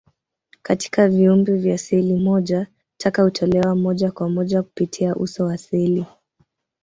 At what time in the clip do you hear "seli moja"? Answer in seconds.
1.77-2.67